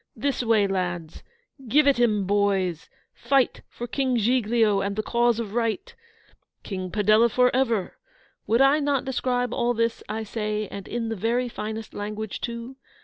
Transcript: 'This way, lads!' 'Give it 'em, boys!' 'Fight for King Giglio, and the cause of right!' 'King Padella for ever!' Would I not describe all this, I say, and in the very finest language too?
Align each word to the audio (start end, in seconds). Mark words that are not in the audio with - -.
'This 0.15 0.41
way, 0.41 0.65
lads!' 0.65 1.21
'Give 1.67 1.85
it 1.85 1.99
'em, 1.99 2.25
boys!' 2.25 2.89
'Fight 3.13 3.61
for 3.69 3.85
King 3.85 4.17
Giglio, 4.17 4.81
and 4.81 4.95
the 4.95 5.03
cause 5.03 5.39
of 5.39 5.53
right!' 5.53 5.93
'King 6.63 6.89
Padella 6.89 7.29
for 7.29 7.55
ever!' 7.55 7.97
Would 8.47 8.61
I 8.61 8.79
not 8.79 9.05
describe 9.05 9.53
all 9.53 9.75
this, 9.75 10.01
I 10.09 10.23
say, 10.23 10.67
and 10.71 10.87
in 10.87 11.09
the 11.09 11.15
very 11.15 11.47
finest 11.47 11.93
language 11.93 12.41
too? 12.41 12.77